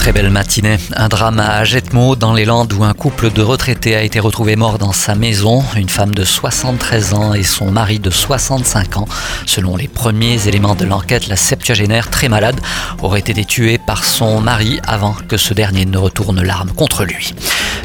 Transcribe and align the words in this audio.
Très 0.00 0.12
belle 0.12 0.30
matinée. 0.30 0.78
Un 0.96 1.08
drame 1.08 1.40
à 1.40 1.62
Jetmo 1.62 2.16
dans 2.16 2.32
les 2.32 2.46
Landes 2.46 2.72
où 2.72 2.84
un 2.84 2.94
couple 2.94 3.30
de 3.30 3.42
retraités 3.42 3.94
a 3.94 4.02
été 4.02 4.18
retrouvé 4.18 4.56
mort 4.56 4.78
dans 4.78 4.92
sa 4.92 5.14
maison. 5.14 5.62
Une 5.76 5.90
femme 5.90 6.14
de 6.14 6.24
73 6.24 7.12
ans 7.12 7.34
et 7.34 7.42
son 7.42 7.70
mari 7.70 7.98
de 7.98 8.08
65 8.08 8.96
ans. 8.96 9.06
Selon 9.44 9.76
les 9.76 9.88
premiers 9.88 10.48
éléments 10.48 10.74
de 10.74 10.86
l'enquête, 10.86 11.28
la 11.28 11.36
septuagénaire, 11.36 12.08
très 12.08 12.30
malade, 12.30 12.58
aurait 13.02 13.20
été 13.20 13.44
tuée 13.44 13.76
par 13.76 14.04
son 14.04 14.40
mari 14.40 14.80
avant 14.86 15.14
que 15.28 15.36
ce 15.36 15.52
dernier 15.52 15.84
ne 15.84 15.98
retourne 15.98 16.42
l'arme 16.42 16.70
contre 16.70 17.04
lui. 17.04 17.34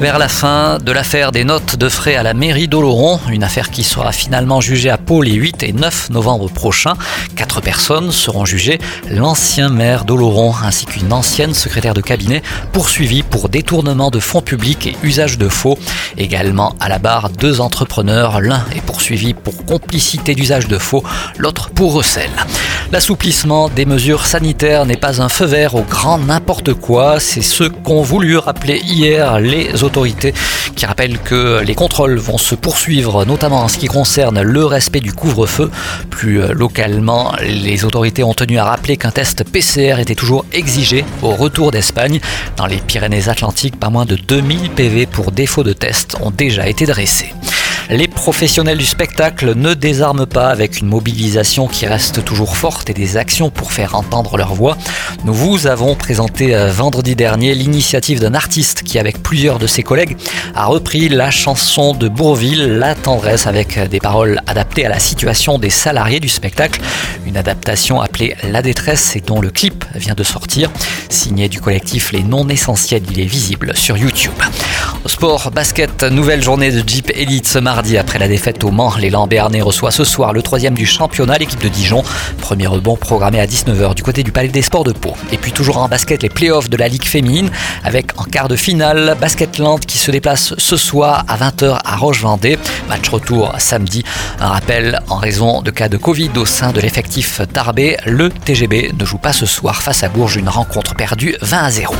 Vers 0.00 0.18
la 0.18 0.28
fin 0.28 0.78
de 0.78 0.92
l'affaire 0.92 1.32
des 1.32 1.44
notes 1.44 1.76
de 1.76 1.88
frais 1.88 2.16
à 2.16 2.22
la 2.22 2.34
mairie 2.34 2.68
d'Oloron, 2.68 3.20
une 3.30 3.44
affaire 3.44 3.70
qui 3.70 3.84
sera 3.84 4.12
finalement 4.12 4.60
jugée 4.60 4.90
à 4.90 4.98
Pau 4.98 5.22
les 5.22 5.32
8 5.32 5.62
et 5.62 5.72
9 5.72 6.10
novembre 6.10 6.50
prochains. 6.50 6.96
Quatre 7.36 7.60
personnes 7.60 8.10
seront 8.10 8.44
jugées, 8.44 8.78
l'ancien 9.10 9.68
maire 9.68 10.04
d'Oloron 10.04 10.54
ainsi 10.62 10.86
qu'une 10.86 11.12
ancienne 11.12 11.54
secrétaire 11.54 11.94
de 11.94 12.01
cabinet 12.02 12.42
poursuivi 12.72 13.22
pour 13.22 13.48
détournement 13.48 14.10
de 14.10 14.20
fonds 14.20 14.42
publics 14.42 14.86
et 14.86 14.96
usage 15.02 15.38
de 15.38 15.48
faux. 15.48 15.78
Également 16.16 16.74
à 16.80 16.88
la 16.88 16.98
barre, 16.98 17.30
deux 17.30 17.60
entrepreneurs. 17.60 18.40
L'un 18.40 18.64
est 18.74 18.82
poursuivi 18.82 19.34
pour 19.34 19.64
complicité 19.64 20.34
d'usage 20.34 20.68
de 20.68 20.78
faux, 20.78 21.02
l'autre 21.38 21.70
pour 21.70 21.92
recel. 21.94 22.30
L'assouplissement 22.92 23.70
des 23.70 23.86
mesures 23.86 24.26
sanitaires 24.26 24.84
n'est 24.84 24.98
pas 24.98 25.22
un 25.22 25.30
feu 25.30 25.46
vert 25.46 25.76
au 25.76 25.80
grand 25.80 26.18
n'importe 26.18 26.74
quoi. 26.74 27.20
C'est 27.20 27.40
ce 27.40 27.64
qu'ont 27.64 28.02
voulu 28.02 28.36
rappeler 28.36 28.82
hier 28.84 29.40
les 29.40 29.82
autorités 29.82 30.34
qui 30.76 30.84
rappellent 30.84 31.18
que 31.18 31.62
les 31.64 31.74
contrôles 31.74 32.18
vont 32.18 32.36
se 32.36 32.54
poursuivre, 32.54 33.24
notamment 33.24 33.62
en 33.62 33.68
ce 33.68 33.78
qui 33.78 33.86
concerne 33.86 34.42
le 34.42 34.66
respect 34.66 35.00
du 35.00 35.14
couvre-feu. 35.14 35.70
Plus 36.10 36.42
localement, 36.52 37.32
les 37.40 37.86
autorités 37.86 38.24
ont 38.24 38.34
tenu 38.34 38.58
à 38.58 38.64
rappeler 38.64 38.98
qu'un 38.98 39.10
test 39.10 39.42
PCR 39.42 39.98
était 39.98 40.14
toujours 40.14 40.44
exigé 40.52 41.06
au 41.22 41.30
retour 41.30 41.70
d'Espagne 41.70 42.20
dans 42.58 42.66
les 42.66 42.76
Pyrénées-Atlantiques, 42.76 43.80
pas 43.80 43.88
moins 43.88 44.04
de 44.04 44.16
2000 44.16 44.68
PV 44.68 45.06
pour 45.06 45.32
défaut 45.32 45.62
de 45.62 45.72
test 45.72 46.18
ont 46.20 46.30
déjà 46.30 46.68
été 46.68 46.84
dressés. 46.84 47.32
Les 47.90 48.08
professionnels 48.08 48.78
du 48.78 48.86
spectacle 48.86 49.54
ne 49.54 49.74
désarment 49.74 50.26
pas 50.26 50.48
avec 50.48 50.80
une 50.80 50.88
mobilisation 50.88 51.66
qui 51.66 51.86
reste 51.86 52.24
toujours 52.24 52.56
forte 52.56 52.88
et 52.88 52.94
des 52.94 53.16
actions 53.16 53.50
pour 53.50 53.72
faire 53.72 53.94
entendre 53.96 54.36
leur 54.36 54.54
voix. 54.54 54.76
Nous 55.24 55.34
vous 55.34 55.66
avons 55.66 55.94
présenté 55.94 56.54
euh, 56.54 56.70
vendredi 56.70 57.16
dernier 57.16 57.54
l'initiative 57.54 58.20
d'un 58.20 58.34
artiste 58.34 58.82
qui, 58.82 58.98
avec 58.98 59.22
plusieurs 59.22 59.58
de 59.58 59.66
ses 59.66 59.82
collègues, 59.82 60.16
a 60.54 60.66
repris 60.66 61.08
la 61.08 61.30
chanson 61.30 61.92
de 61.92 62.08
Bourville, 62.08 62.78
La 62.78 62.94
tendresse, 62.94 63.46
avec 63.46 63.78
des 63.88 63.98
paroles 63.98 64.40
adaptées 64.46 64.86
à 64.86 64.88
la 64.88 65.00
situation 65.00 65.58
des 65.58 65.70
salariés 65.70 66.20
du 66.20 66.28
spectacle. 66.28 66.80
Une 67.26 67.36
adaptation 67.36 68.00
appelée 68.00 68.36
La 68.44 68.62
détresse 68.62 69.16
et 69.16 69.20
dont 69.20 69.40
le 69.40 69.50
clip 69.50 69.84
vient 69.94 70.14
de 70.14 70.24
sortir. 70.24 70.70
Signé 71.08 71.48
du 71.48 71.60
collectif 71.60 72.12
Les 72.12 72.22
Non 72.22 72.48
Essentiels, 72.48 73.02
il 73.10 73.20
est 73.20 73.26
visible 73.26 73.76
sur 73.76 73.96
YouTube. 73.96 74.32
Sport, 75.06 75.50
basket, 75.50 76.04
nouvelle 76.04 76.42
journée 76.42 76.70
de 76.70 76.88
Jeep 76.88 77.10
Elite 77.14 77.48
ce 77.48 77.58
mardi 77.58 77.98
après 77.98 78.20
la 78.20 78.28
défaite 78.28 78.62
au 78.62 78.70
Mans. 78.70 78.94
L'élan 78.96 79.26
Béarnais 79.26 79.60
reçoit 79.60 79.90
ce 79.90 80.04
soir 80.04 80.32
le 80.32 80.42
troisième 80.42 80.74
du 80.74 80.86
championnat, 80.86 81.38
l'équipe 81.38 81.60
de 81.60 81.68
Dijon. 81.68 82.04
Premier 82.38 82.68
rebond 82.68 82.96
programmé 82.96 83.40
à 83.40 83.46
19h 83.46 83.96
du 83.96 84.04
côté 84.04 84.22
du 84.22 84.30
Palais 84.30 84.48
des 84.48 84.62
Sports 84.62 84.84
de 84.84 84.92
Pau. 84.92 85.14
Et 85.32 85.38
puis 85.38 85.50
toujours 85.50 85.78
en 85.78 85.88
basket, 85.88 86.22
les 86.22 86.28
playoffs 86.28 86.70
de 86.70 86.76
la 86.76 86.86
Ligue 86.86 87.04
féminine 87.04 87.50
avec 87.82 88.18
en 88.20 88.24
quart 88.24 88.46
de 88.46 88.54
finale 88.54 89.16
Basketland 89.20 89.80
qui 89.80 89.98
se 89.98 90.12
déplace 90.12 90.54
ce 90.56 90.76
soir 90.76 91.24
à 91.26 91.36
20h 91.36 91.80
à 91.84 91.96
Roche-Vendée. 91.96 92.56
Match 92.88 93.08
retour 93.08 93.52
samedi. 93.58 94.04
Un 94.38 94.48
rappel 94.48 95.00
en 95.08 95.16
raison 95.16 95.62
de 95.62 95.72
cas 95.72 95.88
de 95.88 95.96
Covid 95.96 96.30
au 96.36 96.46
sein 96.46 96.70
de 96.70 96.80
l'effectif 96.80 97.40
Tarbé. 97.52 97.96
Le 98.06 98.30
TGB 98.30 98.92
ne 98.96 99.04
joue 99.04 99.18
pas 99.18 99.32
ce 99.32 99.46
soir 99.46 99.82
face 99.82 100.04
à 100.04 100.08
Bourges, 100.08 100.36
une 100.36 100.48
rencontre 100.48 100.94
perdue 100.94 101.34
20 101.40 101.58
à 101.58 101.70
0. 101.70 101.94